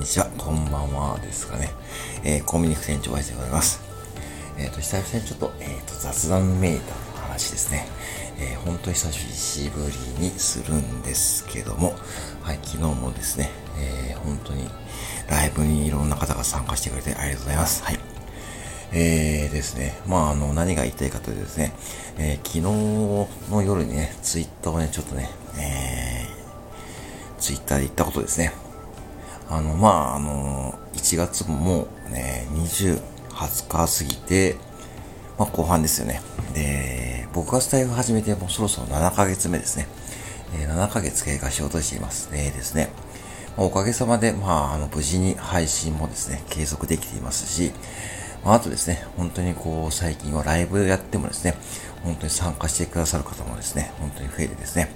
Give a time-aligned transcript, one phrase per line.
[0.00, 1.68] にちは、こんばんはですかね。
[2.24, 3.82] えー、コンビニ副店長ワイズでございます。
[4.56, 7.86] えっ、ー、と、久々にちょっと、えっ、ー、と、雑談めいた話ですね。
[8.38, 9.80] えー、本当に久しぶ
[10.18, 11.94] りにするんですけども、
[12.40, 14.70] はい、昨日もですね、えー、本当に
[15.28, 17.84] ライブにいろんな方が参加してくれてありがとうございます。
[17.84, 17.98] はい。
[18.92, 21.74] えーですね、まあ、あの、何が言いたいかというとですね、
[22.16, 22.60] えー、昨日
[23.52, 28.69] の夜にね、ツイッターをね、ちょっとね、えー、ツイッターで言ったことですね。
[29.50, 33.00] あの、まあ、あの、1月もね、20、
[33.30, 34.56] 20日過ぎて、
[35.36, 36.22] まあ、後半ですよね。
[36.54, 39.88] で、僕がスタイル始めてもうそろそろ7ヶ月目ですね。
[40.54, 42.30] えー、7ヶ月経過しようとしています。
[42.30, 42.90] でですね、
[43.56, 47.72] おかげさまで、まあ、あの、無事に配信もですね、継続できていますし、
[48.44, 51.56] まあ、あとですね、本当にこう、最近はライブやってもですね、
[52.04, 54.90] 本当に参加してくださる方もですね、本当に増えてですね、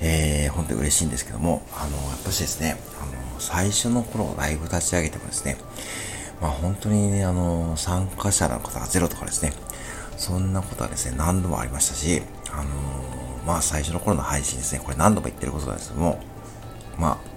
[0.00, 5.56] えー、本当に嬉しいんですけども、あの、やっぱしですね、あの、最初の頃ライブ立ち上げてもですね、
[6.40, 9.52] まあ本当にね、あの、参加者の方がゼロとかですね、
[10.16, 12.68] そんなことはですね、何度もありましたし、あの
[13.46, 16.20] まあ最初の頃の配信ですね、これ何度も言ってることなんですけども、
[16.98, 17.33] まあ、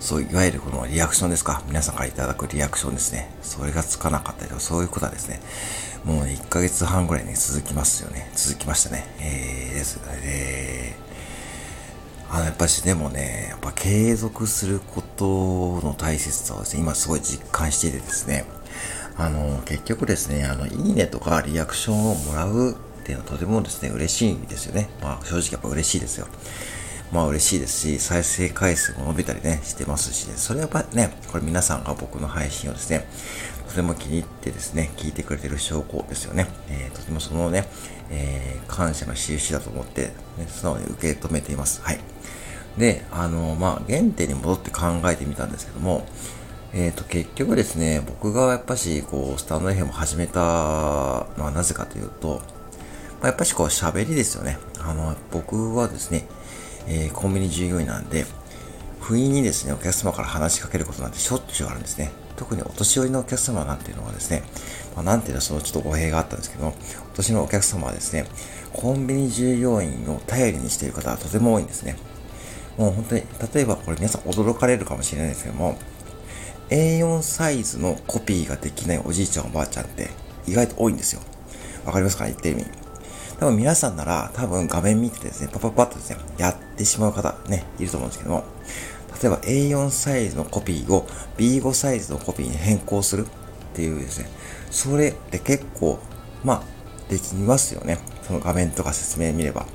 [0.00, 1.62] そういわゆるこのリアクションですか。
[1.68, 3.30] 皆さんからいただくリアクションですね。
[3.42, 5.40] それがつかなかったりとか、そういうことはですね、
[6.04, 8.30] もう1ヶ月半ぐらいに続きますよね。
[8.34, 9.04] 続きましたね。
[9.20, 10.00] えー、です。
[10.24, 18.46] えー、あの、やっぱしでもね、やっぱ継続することの大切さをですね、今すごい実感していてですね、
[19.18, 24.88] あの、結局ですね、あの、いいねとかリアクションをもらうっていうのはとてもですね、嬉しいんですよね。
[25.02, 26.26] まあ、正直やっぱ嬉しいですよ。
[27.12, 33.06] まあ嬉しいですし、再生回数も伸びたりね、してますし、ね、それはやっぱね、これ皆さんが僕の配信をですね、
[33.68, 36.46] とても気に入ってですね、聞いてくれてる証拠ですよね。
[36.68, 37.66] えー、とてもそのね、
[38.10, 41.80] えー、感謝の印だと思って、ね、素直に受け止めています。
[41.82, 42.00] はい。
[42.78, 46.06] で、あの、まあ、原点に戻って考えてみたんですけども、
[46.72, 50.40] えっ、ー、と、結局ですね、僕がやっぱし、こう、スタンド FM を始めた
[51.36, 52.42] のはなぜかというと、
[53.20, 54.58] まあ、やっぱしこう、喋りですよね。
[54.78, 56.26] あの、僕はですね、
[56.90, 58.26] えー、コンビニ従業員なんで、
[59.00, 62.10] 不意にですね、お客様から話しかけることなんてしょっちゅうあるんですね。
[62.36, 64.42] 特にお年寄りのお客様なんていうのはですね、
[64.96, 66.74] まあ、なんていうのそのちょっと語弊があったんですけどお
[67.14, 68.26] 年のお客様はですね、
[68.72, 71.96] コンビニ従業員を頼りにしている方はとても多いんですね。
[72.76, 73.22] もう本当に、
[73.54, 75.76] 例えばこれ皆さん驚かれるかもしれないですけども、
[76.70, 80.08] A4 サイズのコピーができないおじいちゃんおばあちゃんって
[80.46, 81.20] 意外と多いんですよ。
[81.84, 82.79] わかりますかね言ってる意味。
[83.40, 88.44] 多分皆さんなら多分画面見てですね、パパパッとですね、やってしまう方ね、いると思うんですけども、
[89.22, 91.06] 例えば A4 サイズのコピーを
[91.38, 93.28] B5 サイズのコピーに変更するっ
[93.74, 94.28] ていうですね、
[94.70, 95.98] それって結構、
[96.44, 96.62] まあ、
[97.10, 97.98] できますよね。
[98.22, 99.66] その画面とか説明見れば。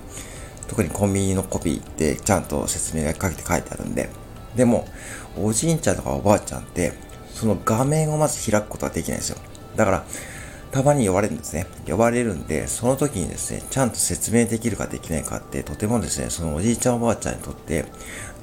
[0.67, 4.09] 特にコンビニのコピーってちゃんと説明がかけて書いてあるんで。
[4.55, 4.87] でも、
[5.37, 6.93] おじいちゃんとかおばあちゃんって、
[7.33, 9.37] その画面をまず開くことはできないんですよ。
[9.75, 10.05] だから、
[10.75, 11.67] たまに呼ばれるんですね。
[11.87, 17.85] 呼ばれるんで、その時にですね、ちゃんと説明できるかできないかって、とてもですね、そのおじいちゃんおばあちゃんにとって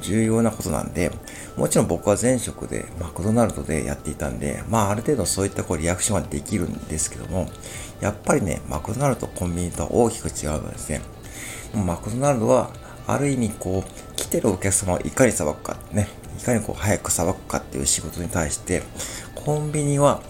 [0.00, 1.12] 重要なことなんで、
[1.58, 7.50] もちろん僕は前職でマクドナルドでやっていたんで、まあある程度そういったこうリアクションはできるんですけども、
[8.00, 11.02] やっぱりね、マクドナルドとコンビニとは大きく違うのですね、
[11.74, 12.70] マクドナルドは
[13.06, 16.08] ある意味こう、来てるお客様をいかに裁くかね、
[16.40, 18.82] いかにこう早く裁くかっていう仕事に対して、
[19.34, 20.22] コンビニは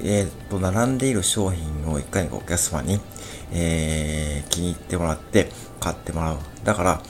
[0.00, 3.00] えー、と、並んでいる商品をいかにお客様に、
[3.52, 5.48] えー、気に入ってもらって
[5.80, 6.38] 買ってもらう。
[6.64, 7.02] だから、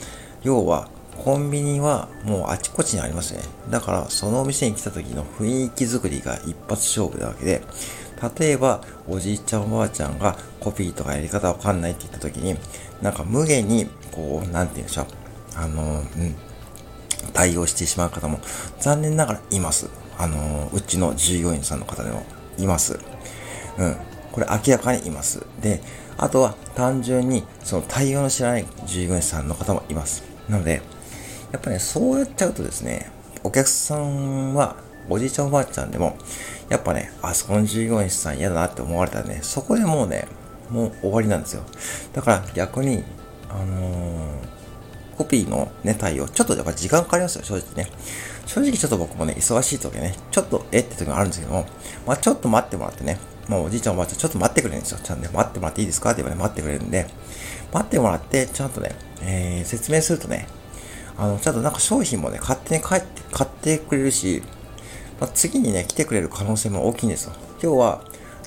[0.43, 0.89] 要は、
[1.23, 3.41] コンビニはもうあちこちにありますね。
[3.69, 7.61] だから、そのお店に来た時の雰囲気作りが一発勝負なわけで、
[8.39, 12.55] 例えば、おじいちゃんおばあちゃんがコピーとかやり方わかんないって言った時に、
[13.01, 15.05] なんか無限に、こう、なんて言うんでしょう。
[15.55, 16.35] あの、うん、
[17.33, 18.39] 対応してしまう方も
[18.79, 19.89] 残念ながらいます。
[20.17, 22.23] あの、うちの従業員さんの方でも。
[22.63, 22.99] います。
[23.77, 23.95] うん。
[24.31, 25.45] これ明らかにいます。
[25.61, 25.81] で、
[26.17, 30.23] あとは単純にその対応の知らない従業員さんの方もいます。
[30.47, 30.81] なので、
[31.51, 33.11] やっぱね、そうやっちゃうとですね、
[33.43, 34.75] お客さんは、
[35.09, 36.17] おじいちゃんおばあちゃんでも、
[36.69, 40.27] やっぱね、あそこの従業員さん嫌だなって思われたらね、そこでもうね、
[40.69, 41.63] もう終わりなんですよ。
[42.13, 43.03] だから逆に、
[43.49, 44.28] あのー
[45.19, 47.91] コピーのね、対応、ちょっとやっぱ時間かかりますよ、正直ね。
[48.45, 51.65] 正直ちょっと僕もね、忙しい時ね、ちょっとえって時もあるんですけども、
[52.07, 53.19] まあちょっと待ってもらってね、
[53.49, 54.99] もうおじいちゃんおばあちゃんちょっと待ってくれるんですよ。
[55.03, 57.05] ちゃんとね、待ってもらっていいですかって言えばね、待ってくれるんで、
[57.73, 60.47] 待ってもらって、ちゃんとね、えー、説明するとね、
[61.17, 64.41] あの、ちゃんとなんか商品もね、勝手に買って、買ってくれるし、
[65.19, 67.33] まあ、次にね、来てくれる可能性も大きいんですよ。
[67.61, 68.01] 今日は、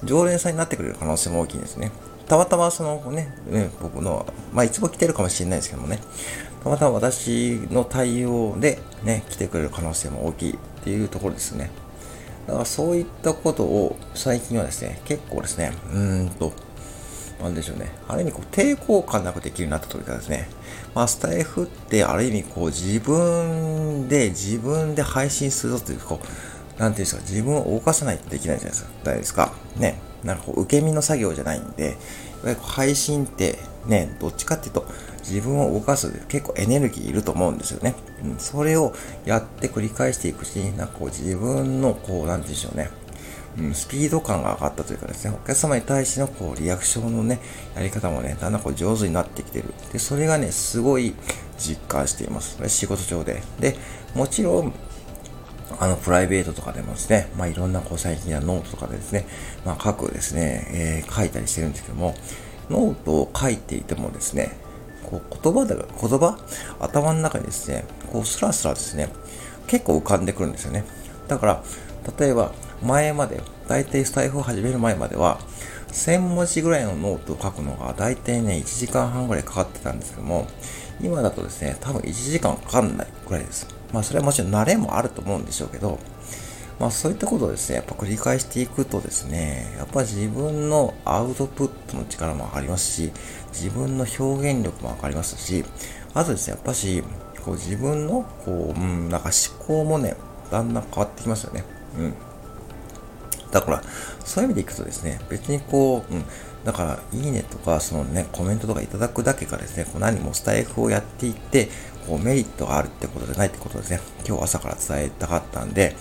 [0.05, 1.93] 常連さんになってくれる可能性も大きいんですね。
[2.33, 4.25] たまたまそのね、ね僕の、
[4.55, 5.99] まあ、いつも来てるかもしれないですけどもね、
[6.65, 11.71] たまたま私の対応でね、来てくれる可能性も大きいっていうところですね。
[12.47, 16.55] だからそういったことを最近はですね、結構ですね、うーんと、
[17.43, 17.91] なんでしょうね。
[18.09, 20.49] ある意味こう抵抗感なくできるようになったというかですね。
[20.95, 26.19] まあスタイフってある意味こう自分で自分で配信するぞという、こ
[26.79, 29.13] う、なんていうんですか、自分を動かさないとできないじゃないですか。
[29.13, 29.53] ですか？
[29.77, 29.99] ね。
[30.25, 31.97] なんかこう受け身の作業じゃないんで、いわ
[32.51, 34.87] ゆる配信ってね、どっちかっていうと
[35.19, 37.95] 自分を動かす結構エネルギーいると思うんですよね。
[38.25, 38.93] うん、それを
[39.25, 42.91] やって繰り返していくし、なんかこう自分のこう、なんて言うんでしょうね。
[43.59, 47.41] うん、スピード感が上がったというかですね、お客様に対してのこうリアクションのね、
[47.75, 49.75] やり方もね、だんだんこう上手になってきてる。
[49.93, 51.15] で、それがね、すごい
[51.59, 52.59] 実感しています。
[52.69, 53.43] 仕事上で。
[53.61, 53.77] で、
[54.15, 54.73] もちろん、
[55.81, 59.27] あの、プライベートとかでもですね、まあ、いろんなこう最近はノートとかでですね、
[59.65, 62.15] まあ、書くですね、えー、書いたりしてるんですけども、
[62.71, 64.53] ノートを書いていてもですね、
[65.05, 66.39] こう言葉で、言葉
[66.81, 69.09] 頭の中にですね、こうスラスラですね、
[69.67, 70.85] 結構浮かんでくるんですよね。
[71.29, 71.63] だから、
[72.19, 72.53] 例えば、
[72.83, 75.39] 前まで、だいたいスタエフを始める前までは、
[75.93, 80.47] 1000文字ぐらいのノートを書くのが、だいたいね、1時間半ぐらいかかってたんですけども、
[81.01, 83.67] 今だとですね、多分1時間かかんないぐらいです。
[83.93, 85.99] まあ、それはもちろん慣れもあると思うんでしょうけど、
[86.81, 93.13] まあ、そういったことをですね、やっぱ繰り返していくとですね、やっぱ自分のアウトプットの力も上がりますし、
[93.53, 95.65] 自分の表現力も上がりますし、
[96.15, 97.05] あとですね、やっぱし、
[97.45, 100.17] こう自分の、こう、うん、なんか思考もね、
[100.51, 101.65] だんだん変わってきますよね。
[101.99, 102.15] うん。
[103.51, 103.83] だから、
[104.25, 106.25] そういう意味でいくとですね、別にこう、うん、
[106.65, 111.69] だから、いいねとか、そのね、コメントとかいただくだけがですね、こう何もスタイフをやっていって、
[112.07, 115.97] こうメリットがあるってことじゃないってことですね、今日朝から伝えたかったんで、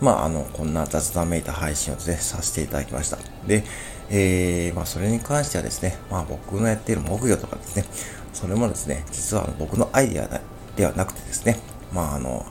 [0.00, 3.18] まあ、あの、こんな雑談めいた配信をですね、させていただきました。
[3.46, 3.64] で、
[4.08, 7.84] えー、まあ、それに関してはですね、まあ、僕のやっている木魚とかですね、
[8.32, 10.40] それもですね、実は僕のアイデア
[10.76, 11.58] ではなくてですね、
[11.92, 12.46] まあ、あの、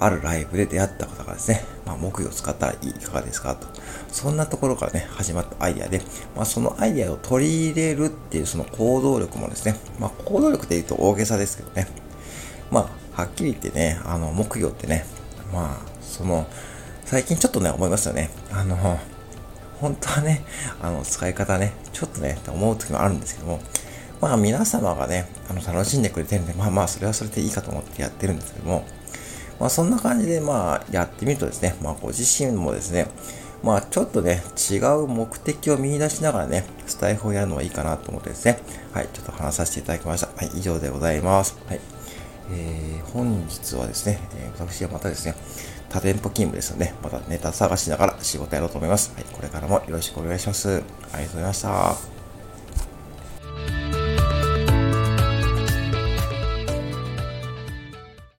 [0.00, 3.66] あるライブで出会った方がですね、まあ、木魚を使ったらいかがですかと。
[4.10, 6.00] そんなところからね、始まったアイデアで、
[6.34, 11.88] まあ、そのアイデアを取り入れるっていうその行動力もですね、まあ、行動力で言うと大げさですけどね、
[12.70, 15.04] まあ、はっきり言ってね、あの、木魚ってね、
[15.52, 16.46] まあ、その、
[17.04, 18.30] 最近ちょっとね、思いますよね。
[18.52, 18.76] あの、
[19.80, 20.44] 本当はね、
[20.82, 23.60] あの、使い方ね、ちょっとね、って思う時もあるんですけども、
[24.20, 28.84] まあ皆様がね、あの、楽しんでくれてるんで、まあまあ、それはそれでいいかと思ってやってるんですけども、
[29.60, 33.06] まあそんな感じでまあやってみるとですね、まあご自身もですね、
[33.62, 38.60] まあちょっとね、違う目的を見出しながらね、スタイフをやるのはいいかなと思ってですね、
[38.92, 40.28] はい、ちょっと話させていただきました。
[40.28, 41.58] はい、以上でございます。
[41.66, 41.97] はい。
[42.50, 45.34] えー、本日はですね、え、私はまたですね、
[45.88, 49.12] 多店舗勤務ですので、またネタ探しながら仕事やろうと思います。
[49.14, 50.82] はい、これからもよろしくお願いします。
[51.12, 52.17] ありがとうございました。